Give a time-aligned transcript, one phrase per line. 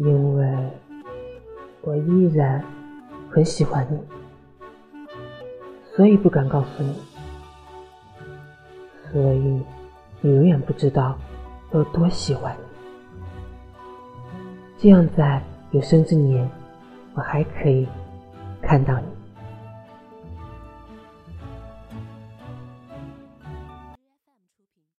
[0.00, 0.70] 因为
[1.82, 2.64] 我依然
[3.30, 3.98] 很喜欢你
[5.94, 6.94] 所以不敢告诉你。
[9.12, 9.62] 所以
[10.22, 11.18] 你永远不知道
[11.70, 12.64] 我有多喜欢你。
[14.78, 16.48] 这样在有生之年
[17.12, 17.86] 我还可以
[18.62, 19.19] 看到你。